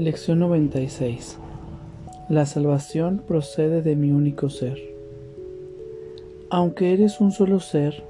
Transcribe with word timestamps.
Lección 0.00 0.38
96 0.38 1.36
La 2.30 2.46
salvación 2.46 3.22
procede 3.28 3.82
de 3.82 3.96
mi 3.96 4.12
único 4.12 4.48
ser. 4.48 4.78
Aunque 6.48 6.94
eres 6.94 7.20
un 7.20 7.32
solo 7.32 7.60
ser, 7.60 8.02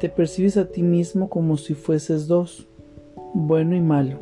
te 0.00 0.08
percibes 0.08 0.56
a 0.56 0.64
ti 0.64 0.82
mismo 0.82 1.30
como 1.30 1.58
si 1.58 1.74
fueses 1.74 2.26
dos, 2.26 2.66
bueno 3.34 3.76
y 3.76 3.80
malo, 3.80 4.18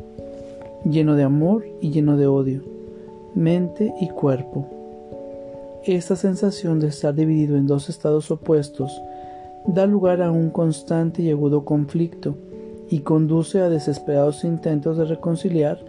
lleno 0.85 1.15
de 1.15 1.23
amor 1.23 1.65
y 1.81 1.89
lleno 1.89 2.17
de 2.17 2.27
odio, 2.27 2.61
mente 3.33 3.91
y 3.99 4.07
cuerpo. 4.09 4.67
Esta 5.83 6.15
sensación 6.15 6.79
de 6.79 6.89
estar 6.89 7.15
dividido 7.15 7.57
en 7.57 7.65
dos 7.65 7.89
estados 7.89 8.29
opuestos 8.29 9.01
da 9.65 9.87
lugar 9.87 10.21
a 10.21 10.29
un 10.29 10.51
constante 10.51 11.23
y 11.23 11.31
agudo 11.31 11.65
conflicto 11.65 12.35
y 12.91 12.99
conduce 12.99 13.59
a 13.59 13.69
desesperados 13.69 14.43
intentos 14.43 14.99
de 14.99 15.05
reconciliar 15.05 15.83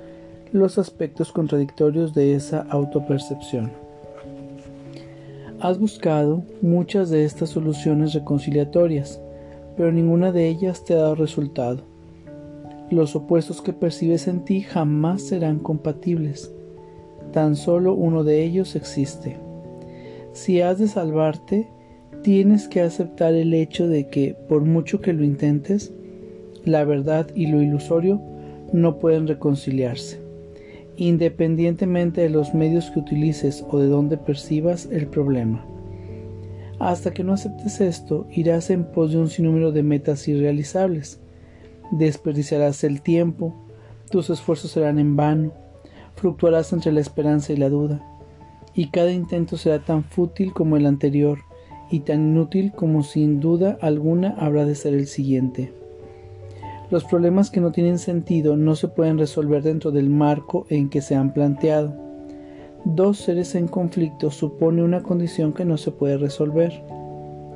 los 0.52 0.76
aspectos 0.76 1.32
contradictorios 1.32 2.12
de 2.12 2.34
esa 2.34 2.60
autopercepción. 2.68 3.72
Has 5.60 5.78
buscado 5.78 6.44
muchas 6.60 7.08
de 7.08 7.24
estas 7.24 7.50
soluciones 7.50 8.12
reconciliatorias, 8.12 9.20
pero 9.76 9.90
ninguna 9.90 10.30
de 10.30 10.48
ellas 10.48 10.84
te 10.84 10.92
ha 10.92 10.98
dado 10.98 11.14
resultado. 11.14 11.84
Los 12.90 13.16
opuestos 13.16 13.62
que 13.62 13.72
percibes 13.72 14.28
en 14.28 14.44
ti 14.44 14.60
jamás 14.60 15.22
serán 15.22 15.58
compatibles. 15.58 16.52
Tan 17.32 17.56
solo 17.56 17.94
uno 17.94 18.22
de 18.22 18.42
ellos 18.42 18.76
existe. 18.76 19.38
Si 20.32 20.60
has 20.60 20.78
de 20.78 20.88
salvarte, 20.88 21.70
tienes 22.22 22.68
que 22.68 22.82
aceptar 22.82 23.32
el 23.34 23.54
hecho 23.54 23.88
de 23.88 24.08
que, 24.08 24.36
por 24.48 24.62
mucho 24.62 25.00
que 25.00 25.14
lo 25.14 25.24
intentes, 25.24 25.94
la 26.64 26.84
verdad 26.84 27.28
y 27.34 27.46
lo 27.46 27.62
ilusorio 27.62 28.20
no 28.72 28.98
pueden 28.98 29.26
reconciliarse, 29.26 30.21
independientemente 31.08 32.20
de 32.20 32.30
los 32.30 32.54
medios 32.54 32.90
que 32.90 33.00
utilices 33.00 33.64
o 33.70 33.78
de 33.78 33.88
dónde 33.88 34.16
percibas 34.16 34.88
el 34.90 35.06
problema. 35.06 35.64
Hasta 36.78 37.12
que 37.12 37.24
no 37.24 37.32
aceptes 37.32 37.80
esto, 37.80 38.26
irás 38.30 38.70
en 38.70 38.84
pos 38.84 39.12
de 39.12 39.18
un 39.18 39.28
sinnúmero 39.28 39.72
de 39.72 39.82
metas 39.82 40.26
irrealizables. 40.28 41.20
Desperdiciarás 41.92 42.84
el 42.84 43.02
tiempo, 43.02 43.54
tus 44.10 44.30
esfuerzos 44.30 44.72
serán 44.72 44.98
en 44.98 45.16
vano, 45.16 45.52
fluctuarás 46.16 46.72
entre 46.72 46.92
la 46.92 47.00
esperanza 47.00 47.52
y 47.52 47.56
la 47.56 47.68
duda, 47.68 48.04
y 48.74 48.90
cada 48.90 49.12
intento 49.12 49.56
será 49.56 49.80
tan 49.80 50.04
fútil 50.04 50.52
como 50.52 50.76
el 50.76 50.86
anterior 50.86 51.38
y 51.90 52.00
tan 52.00 52.30
inútil 52.30 52.72
como 52.72 53.02
sin 53.02 53.40
duda 53.40 53.78
alguna 53.80 54.36
habrá 54.38 54.64
de 54.64 54.74
ser 54.74 54.94
el 54.94 55.06
siguiente. 55.06 55.81
Los 56.92 57.04
problemas 57.04 57.50
que 57.50 57.62
no 57.62 57.72
tienen 57.72 57.98
sentido 57.98 58.54
no 58.56 58.76
se 58.76 58.86
pueden 58.86 59.16
resolver 59.16 59.62
dentro 59.62 59.90
del 59.90 60.10
marco 60.10 60.66
en 60.68 60.90
que 60.90 61.00
se 61.00 61.16
han 61.16 61.32
planteado 61.32 61.94
dos 62.84 63.16
seres 63.16 63.54
en 63.54 63.66
conflicto 63.66 64.30
supone 64.30 64.82
una 64.82 65.02
condición 65.02 65.54
que 65.54 65.64
no 65.64 65.78
se 65.78 65.90
puede 65.90 66.18
resolver, 66.18 66.84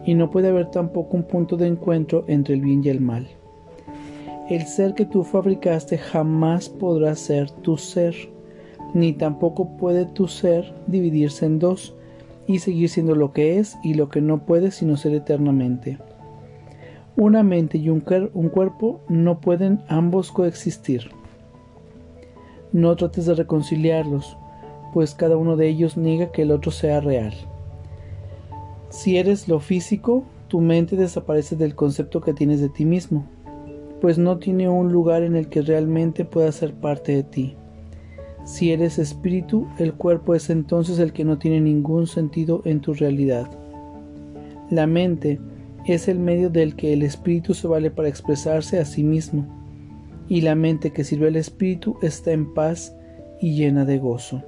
y 0.06 0.14
no 0.14 0.30
puede 0.30 0.48
haber 0.48 0.70
tampoco 0.70 1.18
un 1.18 1.24
punto 1.24 1.58
de 1.58 1.66
encuentro 1.66 2.24
entre 2.28 2.54
el 2.54 2.62
bien 2.62 2.82
y 2.82 2.88
el 2.88 3.02
mal. 3.02 3.26
El 4.48 4.62
ser 4.62 4.94
que 4.94 5.04
tú 5.04 5.22
fabricaste 5.22 5.98
jamás 5.98 6.70
podrá 6.70 7.14
ser 7.14 7.50
tu 7.50 7.76
ser, 7.76 8.14
ni 8.94 9.12
tampoco 9.12 9.76
puede 9.76 10.06
tu 10.06 10.28
ser 10.28 10.72
dividirse 10.86 11.44
en 11.44 11.58
dos 11.58 11.94
y 12.46 12.60
seguir 12.60 12.88
siendo 12.88 13.14
lo 13.14 13.34
que 13.34 13.58
es 13.58 13.76
y 13.84 13.92
lo 13.92 14.08
que 14.08 14.22
no 14.22 14.46
puede 14.46 14.70
sino 14.70 14.96
ser 14.96 15.12
eternamente. 15.12 15.98
Una 17.18 17.42
mente 17.42 17.78
y 17.78 17.88
un, 17.88 18.00
cuerpo 18.00 19.00
no 19.08 19.40
pueden 19.40 19.80
ambos 19.88 20.30
coexistir. 20.30 21.08
No 22.72 22.94
trates 22.94 23.24
de 23.24 23.34
reconciliarlos, 23.34 24.36
pues 24.92 25.14
cada 25.14 25.38
uno 25.38 25.56
de 25.56 25.66
ellos 25.66 25.96
niega 25.96 26.30
que 26.30 26.42
el 26.42 26.50
otro 26.50 26.70
sea 26.70 27.00
real. 27.00 27.32
Si 28.90 29.16
eres 29.16 29.48
lo 29.48 29.60
físico, 29.60 30.24
tu 30.48 30.60
mente 30.60 30.94
desaparece 30.94 31.56
del 31.56 31.74
concepto 31.74 32.20
que 32.20 32.34
tienes 32.34 32.60
de 32.60 32.68
ti 32.68 32.84
mismo, 32.84 33.24
pues 34.02 34.18
no 34.18 34.36
tiene 34.36 34.68
un 34.68 34.92
lugar 34.92 35.22
en 35.22 35.36
el 35.36 35.48
que 35.48 35.62
realmente 35.62 36.26
pueda 36.26 36.52
ser 36.52 36.74
parte 36.74 37.12
de 37.12 37.22
ti. 37.22 37.56
Si 38.44 38.72
eres 38.72 38.98
espíritu, 38.98 39.66
el 39.78 39.94
cuerpo 39.94 40.34
es 40.34 40.50
entonces 40.50 40.98
el 40.98 41.14
que 41.14 41.24
no 41.24 41.38
tiene 41.38 41.62
ningún 41.62 42.08
sentido 42.08 42.60
en 42.66 42.80
tu 42.80 42.92
realidad. 42.92 43.50
La 44.68 44.86
mente 44.86 45.40
es 45.86 46.08
el 46.08 46.18
medio 46.18 46.50
del 46.50 46.76
que 46.76 46.92
el 46.92 47.02
espíritu 47.02 47.54
se 47.54 47.66
vale 47.66 47.90
para 47.90 48.08
expresarse 48.08 48.78
a 48.78 48.84
sí 48.84 49.02
mismo, 49.02 49.46
y 50.28 50.40
la 50.40 50.54
mente 50.54 50.92
que 50.92 51.04
sirve 51.04 51.28
al 51.28 51.36
espíritu 51.36 51.96
está 52.02 52.32
en 52.32 52.52
paz 52.52 52.94
y 53.40 53.54
llena 53.54 53.84
de 53.84 53.98
gozo 53.98 54.42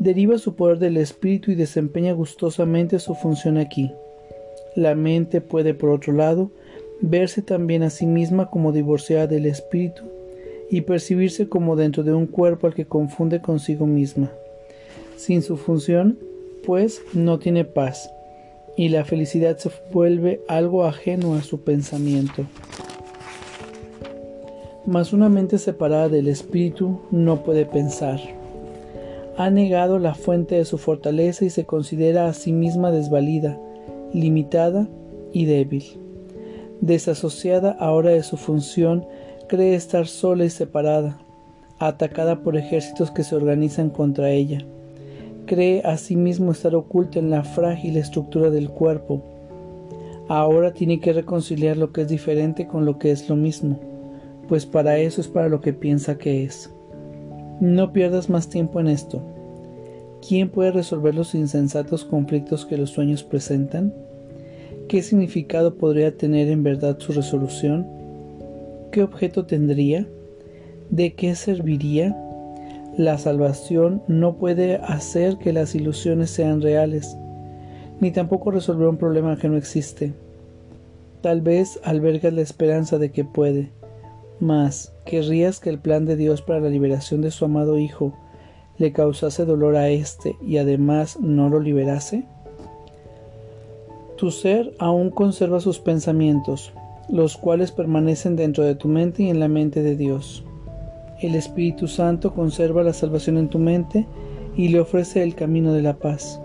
deriva 0.00 0.38
su 0.38 0.54
poder 0.56 0.78
del 0.78 0.96
espíritu 0.96 1.52
y 1.52 1.54
desempeña 1.54 2.12
gustosamente 2.14 2.98
su 2.98 3.14
función 3.14 3.58
aquí. 3.58 3.92
La 4.74 4.94
mente 4.94 5.42
puede, 5.42 5.74
por 5.74 5.90
otro 5.90 6.14
lado, 6.14 6.50
verse 7.02 7.42
también 7.42 7.82
a 7.82 7.90
sí 7.90 8.06
misma 8.06 8.50
como 8.50 8.72
divorciada 8.72 9.26
del 9.26 9.46
espíritu 9.46 10.02
y 10.70 10.80
percibirse 10.80 11.48
como 11.48 11.76
dentro 11.76 12.02
de 12.02 12.14
un 12.14 12.26
cuerpo 12.26 12.66
al 12.66 12.74
que 12.74 12.86
confunde 12.86 13.42
consigo 13.42 13.86
misma. 13.86 14.30
Sin 15.16 15.42
su 15.42 15.58
función, 15.58 16.18
pues, 16.64 17.02
no 17.12 17.38
tiene 17.38 17.66
paz, 17.66 18.10
y 18.76 18.88
la 18.88 19.04
felicidad 19.04 19.58
se 19.58 19.70
vuelve 19.92 20.40
algo 20.48 20.84
ajeno 20.84 21.34
a 21.34 21.42
su 21.42 21.62
pensamiento. 21.62 22.44
Mas 24.86 25.12
una 25.12 25.28
mente 25.28 25.58
separada 25.58 26.08
del 26.08 26.28
espíritu 26.28 27.00
no 27.10 27.42
puede 27.42 27.66
pensar 27.66 28.18
ha 29.40 29.48
negado 29.48 29.98
la 29.98 30.14
fuente 30.14 30.56
de 30.56 30.66
su 30.66 30.76
fortaleza 30.76 31.46
y 31.46 31.50
se 31.50 31.64
considera 31.64 32.28
a 32.28 32.34
sí 32.34 32.52
misma 32.52 32.90
desvalida, 32.90 33.58
limitada 34.12 34.86
y 35.32 35.46
débil. 35.46 35.82
Desasociada 36.82 37.70
ahora 37.80 38.10
de 38.10 38.22
su 38.22 38.36
función, 38.36 39.06
cree 39.48 39.74
estar 39.74 40.06
sola 40.08 40.44
y 40.44 40.50
separada, 40.50 41.22
atacada 41.78 42.42
por 42.42 42.58
ejércitos 42.58 43.10
que 43.10 43.24
se 43.24 43.34
organizan 43.34 43.88
contra 43.88 44.30
ella. 44.30 44.62
Cree 45.50 45.82
a 45.84 45.96
sí 45.96 46.14
mismo 46.14 46.52
estar 46.52 46.76
oculta 46.76 47.18
en 47.18 47.28
la 47.28 47.42
frágil 47.42 47.96
estructura 47.96 48.50
del 48.50 48.70
cuerpo. 48.70 49.20
Ahora 50.28 50.72
tiene 50.72 51.00
que 51.00 51.12
reconciliar 51.12 51.76
lo 51.76 51.92
que 51.92 52.02
es 52.02 52.08
diferente 52.08 52.68
con 52.68 52.84
lo 52.84 53.00
que 53.00 53.10
es 53.10 53.28
lo 53.28 53.34
mismo, 53.34 53.80
pues 54.46 54.64
para 54.64 54.98
eso 54.98 55.20
es 55.20 55.26
para 55.26 55.48
lo 55.48 55.60
que 55.60 55.72
piensa 55.72 56.18
que 56.18 56.44
es. 56.44 56.72
No 57.60 57.92
pierdas 57.92 58.30
más 58.30 58.48
tiempo 58.48 58.78
en 58.78 58.86
esto. 58.86 59.24
¿Quién 60.24 60.50
puede 60.50 60.70
resolver 60.70 61.16
los 61.16 61.34
insensatos 61.34 62.04
conflictos 62.04 62.64
que 62.64 62.78
los 62.78 62.90
sueños 62.90 63.24
presentan? 63.24 63.92
¿Qué 64.86 65.02
significado 65.02 65.74
podría 65.74 66.16
tener 66.16 66.46
en 66.46 66.62
verdad 66.62 66.96
su 67.00 67.10
resolución? 67.10 67.88
¿Qué 68.92 69.02
objeto 69.02 69.46
tendría? 69.46 70.06
¿De 70.90 71.14
qué 71.14 71.34
serviría? 71.34 72.16
La 73.00 73.16
salvación 73.16 74.02
no 74.08 74.34
puede 74.36 74.76
hacer 74.76 75.38
que 75.38 75.54
las 75.54 75.74
ilusiones 75.74 76.28
sean 76.28 76.60
reales, 76.60 77.16
ni 77.98 78.10
tampoco 78.10 78.50
resolver 78.50 78.88
un 78.88 78.98
problema 78.98 79.38
que 79.38 79.48
no 79.48 79.56
existe. 79.56 80.12
Tal 81.22 81.40
vez 81.40 81.80
albergas 81.82 82.34
la 82.34 82.42
esperanza 82.42 82.98
de 82.98 83.10
que 83.10 83.24
puede, 83.24 83.70
mas 84.38 84.92
¿querrías 85.06 85.60
que 85.60 85.70
el 85.70 85.78
plan 85.78 86.04
de 86.04 86.16
Dios 86.16 86.42
para 86.42 86.60
la 86.60 86.68
liberación 86.68 87.22
de 87.22 87.30
su 87.30 87.46
amado 87.46 87.78
Hijo 87.78 88.12
le 88.76 88.92
causase 88.92 89.46
dolor 89.46 89.76
a 89.76 89.88
éste 89.88 90.36
y 90.46 90.58
además 90.58 91.18
no 91.20 91.48
lo 91.48 91.58
liberase? 91.58 92.26
Tu 94.18 94.30
ser 94.30 94.74
aún 94.78 95.08
conserva 95.08 95.60
sus 95.60 95.78
pensamientos, 95.78 96.74
los 97.08 97.38
cuales 97.38 97.72
permanecen 97.72 98.36
dentro 98.36 98.62
de 98.62 98.74
tu 98.74 98.88
mente 98.88 99.22
y 99.22 99.30
en 99.30 99.40
la 99.40 99.48
mente 99.48 99.82
de 99.82 99.96
Dios. 99.96 100.44
El 101.20 101.34
Espíritu 101.34 101.86
Santo 101.86 102.32
conserva 102.32 102.82
la 102.82 102.94
salvación 102.94 103.36
en 103.36 103.48
tu 103.48 103.58
mente 103.58 104.06
y 104.56 104.68
le 104.68 104.80
ofrece 104.80 105.22
el 105.22 105.34
camino 105.34 105.74
de 105.74 105.82
la 105.82 105.98
paz. 105.98 106.40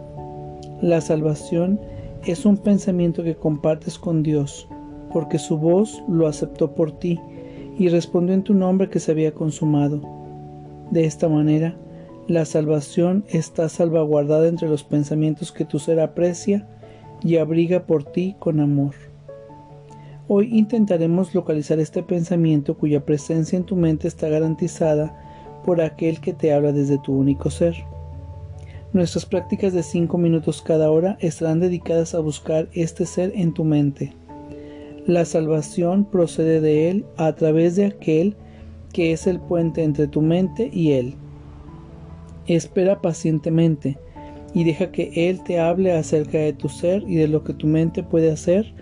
La 0.82 1.00
salvación 1.00 1.80
es 2.26 2.46
un 2.46 2.58
pensamiento 2.58 3.24
que 3.24 3.36
compartes 3.36 3.98
con 3.98 4.22
Dios, 4.22 4.68
porque 5.14 5.40
su 5.40 5.58
voz 5.58 6.04
lo 6.10 6.28
aceptó 6.28 6.76
por 6.76 6.92
ti 6.92 7.22
y 7.80 7.88
respondió 7.88 8.36
en 8.36 8.44
tu 8.44 8.54
nombre 8.54 8.90
que 8.90 9.00
se 9.00 9.12
había 9.12 9.34
consumado. 9.34 10.02
De 10.92 11.06
esta 11.06 11.30
manera, 11.30 11.78
la 12.28 12.44
salvación 12.44 13.24
está 13.30 13.70
salvaguardada 13.70 14.50
entre 14.50 14.68
los 14.68 14.84
pensamientos 14.84 15.54
que 15.54 15.64
tu 15.64 15.80
ser 15.80 16.02
aprecia 16.02 16.68
y 17.24 17.38
abriga 17.38 17.86
por 17.86 18.04
ti 18.04 18.36
con 18.40 18.60
amor. 18.60 18.94
Hoy 20.28 20.50
intentaremos 20.58 21.36
localizar 21.36 21.80
este 21.80 22.04
pensamiento 22.04 22.78
cuya 22.78 23.06
presencia 23.06 23.58
en 23.58 23.64
tu 23.64 23.76
mente 23.76 24.08
está 24.08 24.28
garantizada 24.30 25.62
por 25.64 25.82
aquel 25.82 26.20
que 26.20 26.34
te 26.34 26.54
habla 26.54 26.72
desde 26.72 26.98
tu 27.00 27.14
único 27.14 27.50
ser. 27.50 27.76
Nuestras 28.94 29.26
prácticas 29.26 29.74
de 29.74 29.84
5 29.84 30.18
minutos 30.18 30.62
cada 30.62 30.90
hora 30.90 31.18
estarán 31.20 31.60
dedicadas 31.60 32.16
a 32.16 32.20
buscar 32.20 32.70
este 32.74 33.06
ser 33.06 33.32
en 33.36 33.54
tu 33.54 33.64
mente 33.64 34.14
la 35.08 35.24
salvación 35.26 36.06
procede 36.06 36.62
de 36.62 36.90
Él 36.90 37.06
a 37.18 37.34
través 37.34 37.76
de 37.76 37.86
aquel 37.86 38.36
que 38.92 39.12
es 39.12 39.28
el 39.28 39.40
puente 39.40 39.84
entre 39.84 40.08
tu 40.08 40.22
mente 40.22 40.70
y 40.74 40.94
Él. 40.94 41.16
Espera 42.48 43.02
pacientemente 43.02 43.98
y 44.54 44.64
deja 44.64 44.92
que 44.92 45.30
Él 45.30 45.44
te 45.44 45.60
hable 45.60 45.92
acerca 45.92 46.40
de 46.40 46.54
tu 46.54 46.70
ser 46.70 47.04
y 47.08 47.16
de 47.16 47.28
lo 47.28 47.44
que 47.44 47.54
tu 47.54 47.68
mente 47.68 48.04
puede 48.04 48.32
hacer 48.32 48.74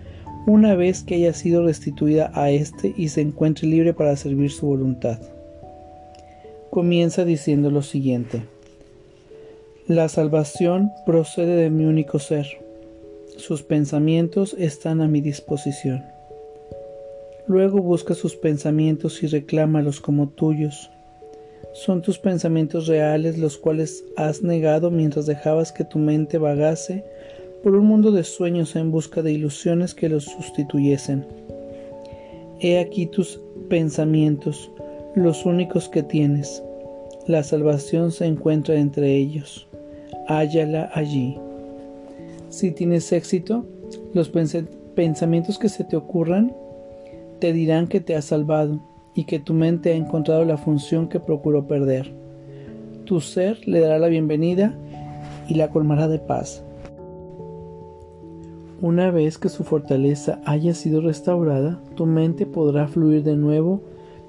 una 0.46 0.74
vez 0.74 1.02
que 1.02 1.14
haya 1.14 1.32
sido 1.32 1.64
restituida 1.64 2.30
a 2.34 2.50
éste 2.50 2.92
y 2.96 3.08
se 3.08 3.22
encuentre 3.22 3.66
libre 3.66 3.94
para 3.94 4.16
servir 4.16 4.50
su 4.50 4.66
voluntad. 4.66 5.18
Comienza 6.70 7.24
diciendo 7.24 7.70
lo 7.70 7.82
siguiente. 7.82 8.42
La 9.86 10.08
salvación 10.08 10.90
procede 11.06 11.56
de 11.56 11.70
mi 11.70 11.84
único 11.84 12.18
ser. 12.18 12.46
Sus 13.36 13.62
pensamientos 13.62 14.54
están 14.58 15.00
a 15.00 15.08
mi 15.08 15.20
disposición. 15.20 16.04
Luego 17.46 17.80
busca 17.80 18.14
sus 18.14 18.36
pensamientos 18.36 19.22
y 19.22 19.26
reclámalos 19.26 20.00
como 20.00 20.28
tuyos. 20.28 20.90
Son 21.72 22.02
tus 22.02 22.18
pensamientos 22.18 22.86
reales 22.86 23.38
los 23.38 23.58
cuales 23.58 24.04
has 24.16 24.42
negado 24.42 24.90
mientras 24.90 25.26
dejabas 25.26 25.72
que 25.72 25.84
tu 25.84 25.98
mente 25.98 26.38
vagase 26.38 27.04
por 27.64 27.74
un 27.76 27.86
mundo 27.86 28.12
de 28.12 28.24
sueños 28.24 28.76
en 28.76 28.90
busca 28.90 29.22
de 29.22 29.32
ilusiones 29.32 29.94
que 29.94 30.10
los 30.10 30.24
sustituyesen. 30.24 31.26
He 32.60 32.78
aquí 32.78 33.06
tus 33.06 33.40
pensamientos, 33.70 34.70
los 35.14 35.46
únicos 35.46 35.88
que 35.88 36.02
tienes. 36.02 36.62
La 37.26 37.42
salvación 37.42 38.12
se 38.12 38.26
encuentra 38.26 38.74
entre 38.74 39.16
ellos. 39.16 39.66
Hállala 40.28 40.90
allí. 40.92 41.38
Si 42.50 42.70
tienes 42.70 43.10
éxito, 43.12 43.64
los 44.12 44.30
pensamientos 44.94 45.58
que 45.58 45.70
se 45.70 45.84
te 45.84 45.96
ocurran 45.96 46.54
te 47.38 47.54
dirán 47.54 47.86
que 47.86 48.00
te 48.00 48.14
has 48.14 48.26
salvado 48.26 48.78
y 49.14 49.24
que 49.24 49.38
tu 49.38 49.54
mente 49.54 49.90
ha 49.92 49.96
encontrado 49.96 50.44
la 50.44 50.58
función 50.58 51.08
que 51.08 51.18
procuró 51.18 51.66
perder. 51.66 52.12
Tu 53.06 53.22
ser 53.22 53.66
le 53.66 53.80
dará 53.80 53.98
la 53.98 54.08
bienvenida 54.08 54.78
y 55.48 55.54
la 55.54 55.70
colmará 55.70 56.08
de 56.08 56.18
paz. 56.18 56.62
Una 58.80 59.10
vez 59.10 59.38
que 59.38 59.48
su 59.48 59.64
fortaleza 59.64 60.40
haya 60.44 60.74
sido 60.74 61.00
restaurada, 61.00 61.80
tu 61.94 62.06
mente 62.06 62.44
podrá 62.44 62.88
fluir 62.88 63.22
de 63.22 63.36
nuevo 63.36 63.82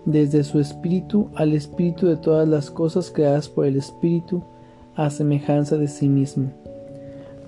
desde 0.06 0.44
su 0.44 0.60
espíritu 0.60 1.30
al 1.36 1.54
espíritu 1.54 2.08
de 2.08 2.16
todas 2.16 2.48
las 2.48 2.70
cosas 2.70 3.12
creadas 3.12 3.50
por 3.50 3.66
el 3.66 3.76
espíritu 3.76 4.44
a 4.96 5.10
semejanza 5.10 5.78
de 5.78 5.88
sí 5.88 6.08
mismo. 6.08 6.52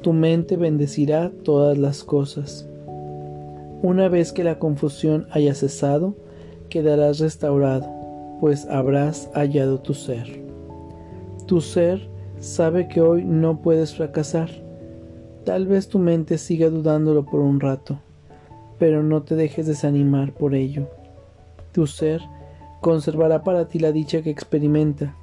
Tu 0.02 0.12
mente 0.12 0.58
bendecirá 0.58 1.32
todas 1.44 1.78
las 1.78 2.04
cosas. 2.04 2.68
Una 3.84 4.10
vez 4.10 4.32
que 4.32 4.44
la 4.44 4.58
confusión 4.58 5.28
haya 5.32 5.54
cesado, 5.54 6.16
quedarás 6.70 7.20
restaurado, 7.20 7.88
pues 8.40 8.66
habrás 8.68 9.30
hallado 9.34 9.80
tu 9.80 9.94
ser. 9.94 10.44
Tu 11.46 11.62
ser 11.62 12.10
sabe 12.40 12.88
que 12.88 13.02
hoy 13.02 13.24
no 13.24 13.62
puedes 13.62 13.96
fracasar. 13.96 14.67
Tal 15.48 15.66
vez 15.66 15.88
tu 15.88 15.98
mente 15.98 16.38
siga 16.38 16.70
dudándolo 16.70 17.24
por 17.24 17.40
un 17.40 17.62
rato, 17.62 18.02
pero 18.78 19.02
no 19.02 19.24
te 19.24 19.38
dejes 19.38 19.66
desanimar 19.66 20.34
por 20.34 20.54
ello. 20.54 20.90
Tu 21.72 21.88
ser 21.88 22.22
conservará 22.82 23.46
para 23.46 23.70
ti 23.70 23.80
la 23.80 23.94
dicha 23.94 24.22
que 24.22 24.30
experimenta 24.30 25.16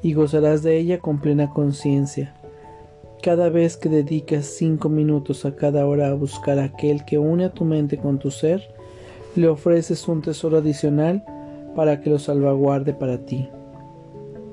y 0.00 0.12
gozarás 0.12 0.62
de 0.62 0.78
ella 0.78 1.00
con 1.00 1.18
plena 1.18 1.50
conciencia. 1.50 2.36
Cada 3.20 3.48
vez 3.48 3.76
que 3.76 3.88
dedicas 3.88 4.44
cinco 4.46 4.88
minutos 4.88 5.44
a 5.44 5.56
cada 5.56 5.84
hora 5.88 6.06
a 6.06 6.14
buscar 6.14 6.60
a 6.60 6.66
aquel 6.66 7.04
que 7.04 7.18
une 7.18 7.46
a 7.46 7.52
tu 7.52 7.64
mente 7.64 7.96
con 7.98 8.20
tu 8.20 8.30
ser, 8.30 8.62
le 9.34 9.48
ofreces 9.48 10.06
un 10.06 10.22
tesoro 10.22 10.58
adicional 10.58 11.24
para 11.74 12.00
que 12.00 12.10
lo 12.10 12.20
salvaguarde 12.20 12.94
para 12.94 13.26
ti. 13.26 13.48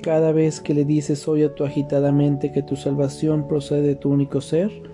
Cada 0.02 0.32
vez 0.32 0.60
que 0.62 0.74
le 0.74 0.84
dices 0.84 1.28
hoy 1.28 1.44
a 1.44 1.54
tu 1.54 1.64
agitada 1.64 2.12
mente 2.12 2.52
que 2.52 2.64
tu 2.64 2.76
salvación 2.76 3.48
procede 3.48 3.84
de 3.84 3.96
tu 3.96 4.10
único 4.10 4.42
ser, 4.42 4.90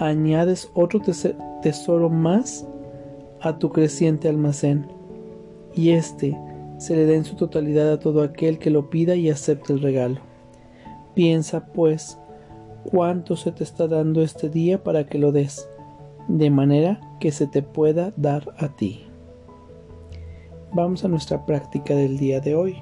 añades 0.00 0.70
otro 0.74 1.00
tesoro 1.62 2.08
más 2.08 2.66
a 3.40 3.58
tu 3.58 3.70
creciente 3.70 4.28
almacén, 4.28 4.88
y 5.74 5.90
éste 5.90 6.36
se 6.78 6.96
le 6.96 7.06
da 7.06 7.14
en 7.14 7.24
su 7.24 7.36
totalidad 7.36 7.92
a 7.92 8.00
todo 8.00 8.22
aquel 8.22 8.58
que 8.58 8.70
lo 8.70 8.90
pida 8.90 9.14
y 9.14 9.30
acepte 9.30 9.72
el 9.72 9.82
regalo. 9.82 10.20
Piensa, 11.14 11.66
pues, 11.66 12.18
cuánto 12.84 13.36
se 13.36 13.52
te 13.52 13.62
está 13.62 13.86
dando 13.86 14.22
este 14.22 14.48
día 14.48 14.82
para 14.82 15.06
que 15.06 15.18
lo 15.18 15.32
des, 15.32 15.68
de 16.28 16.50
manera 16.50 17.00
que 17.20 17.32
se 17.32 17.46
te 17.46 17.62
pueda 17.62 18.12
dar 18.16 18.54
a 18.58 18.68
ti. 18.68 19.06
Vamos 20.72 21.04
a 21.04 21.08
nuestra 21.08 21.44
práctica 21.44 21.94
del 21.94 22.16
día 22.16 22.40
de 22.40 22.54
hoy. 22.54 22.76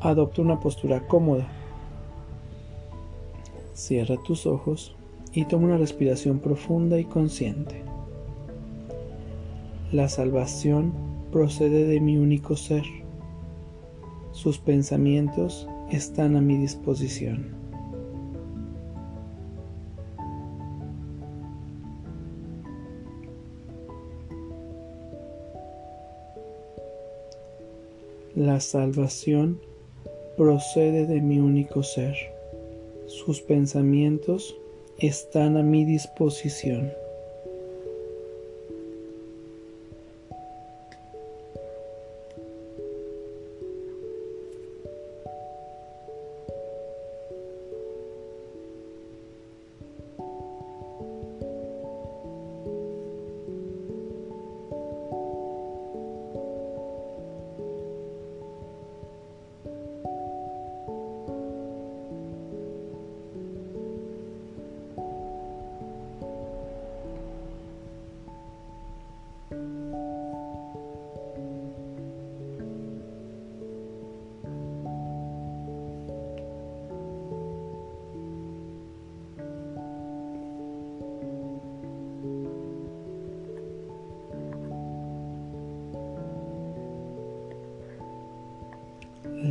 Adopta 0.00 0.42
una 0.42 0.58
postura 0.58 1.06
cómoda. 1.06 1.46
Cierra 3.82 4.16
tus 4.16 4.46
ojos 4.46 4.94
y 5.32 5.44
toma 5.46 5.64
una 5.64 5.76
respiración 5.76 6.38
profunda 6.38 7.00
y 7.00 7.04
consciente. 7.04 7.82
La 9.90 10.08
salvación 10.08 10.92
procede 11.32 11.86
de 11.86 12.00
mi 12.00 12.16
único 12.16 12.54
ser. 12.54 12.84
Sus 14.30 14.58
pensamientos 14.58 15.68
están 15.90 16.36
a 16.36 16.40
mi 16.40 16.58
disposición. 16.58 17.56
La 28.36 28.60
salvación 28.60 29.60
procede 30.36 31.04
de 31.08 31.20
mi 31.20 31.40
único 31.40 31.82
ser. 31.82 32.14
Sus 33.24 33.40
pensamientos 33.40 34.56
están 34.98 35.56
a 35.56 35.62
mi 35.62 35.84
disposición. 35.84 36.92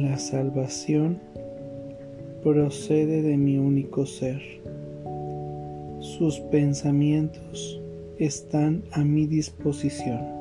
La 0.01 0.17
salvación 0.17 1.19
procede 2.41 3.21
de 3.21 3.37
mi 3.37 3.59
único 3.59 4.07
ser. 4.07 4.41
Sus 5.99 6.39
pensamientos 6.39 7.79
están 8.17 8.83
a 8.93 9.03
mi 9.03 9.27
disposición. 9.27 10.40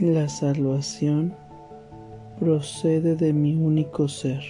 La 0.00 0.28
salvación 0.28 1.34
procede 2.38 3.16
de 3.16 3.32
mi 3.32 3.56
único 3.56 4.06
ser. 4.06 4.44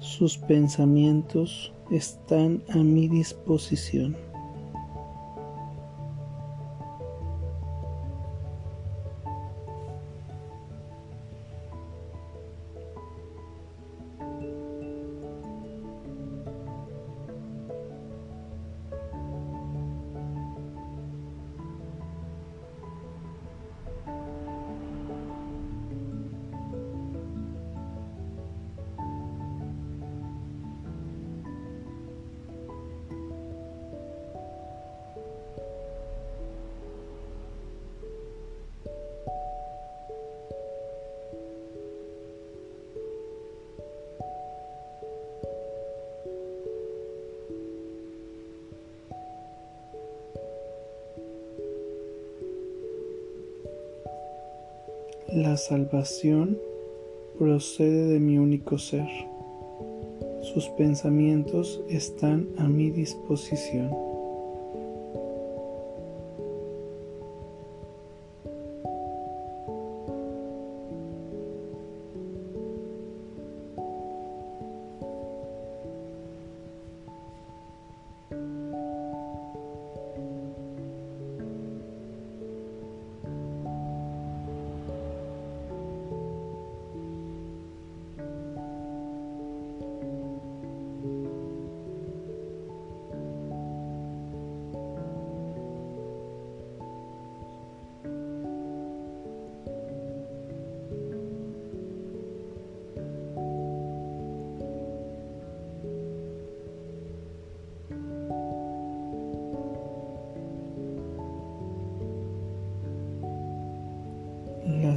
Sus 0.00 0.36
pensamientos 0.36 1.72
están 1.92 2.60
a 2.70 2.78
mi 2.78 3.06
disposición. 3.06 4.16
La 55.38 55.56
salvación 55.56 56.58
procede 57.38 58.08
de 58.08 58.18
mi 58.18 58.38
único 58.38 58.76
ser. 58.76 59.06
Sus 60.42 60.68
pensamientos 60.70 61.80
están 61.88 62.48
a 62.58 62.66
mi 62.66 62.90
disposición. 62.90 63.88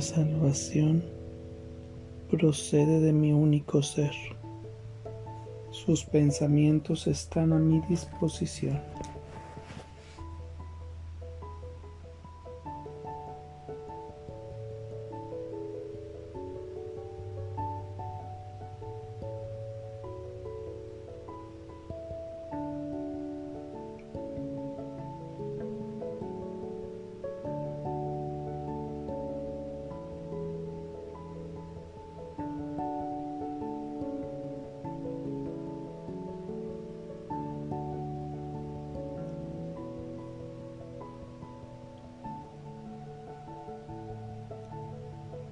La 0.01 0.07
salvación 0.07 1.03
procede 2.31 3.01
de 3.01 3.13
mi 3.13 3.33
único 3.33 3.83
ser. 3.83 4.11
Sus 5.69 6.05
pensamientos 6.05 7.05
están 7.05 7.53
a 7.53 7.59
mi 7.59 7.81
disposición. 7.81 8.81